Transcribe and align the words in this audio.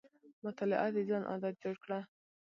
مطالعه 0.45 0.87
د 0.95 0.97
ځان 1.09 1.23
عادت 1.31 1.53
جوړ 1.63 1.75
کړه. 1.83 1.99